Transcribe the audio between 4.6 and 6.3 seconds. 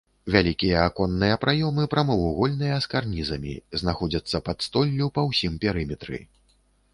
столлю па ўсім перыметры.